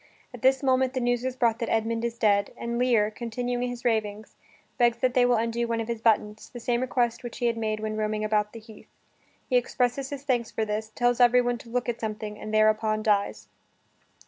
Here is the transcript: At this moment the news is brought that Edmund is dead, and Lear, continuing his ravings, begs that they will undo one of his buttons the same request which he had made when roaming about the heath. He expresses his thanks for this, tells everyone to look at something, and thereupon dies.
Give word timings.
At 0.33 0.41
this 0.41 0.63
moment 0.63 0.93
the 0.95 0.99
news 0.99 1.23
is 1.23 1.35
brought 1.35 1.59
that 1.59 1.69
Edmund 1.69 2.03
is 2.03 2.17
dead, 2.17 2.51
and 2.57 2.79
Lear, 2.79 3.11
continuing 3.11 3.69
his 3.69 3.85
ravings, 3.85 4.35
begs 4.79 4.97
that 4.97 5.13
they 5.13 5.27
will 5.27 5.35
undo 5.35 5.67
one 5.67 5.79
of 5.79 5.87
his 5.87 6.01
buttons 6.01 6.49
the 6.49 6.59
same 6.59 6.81
request 6.81 7.21
which 7.23 7.37
he 7.37 7.45
had 7.45 7.55
made 7.55 7.79
when 7.79 7.95
roaming 7.95 8.23
about 8.23 8.51
the 8.51 8.59
heath. 8.59 8.89
He 9.47 9.57
expresses 9.57 10.09
his 10.09 10.23
thanks 10.23 10.49
for 10.49 10.65
this, 10.65 10.89
tells 10.95 11.19
everyone 11.19 11.59
to 11.59 11.69
look 11.69 11.87
at 11.87 11.99
something, 11.99 12.39
and 12.39 12.51
thereupon 12.51 13.03
dies. 13.03 13.47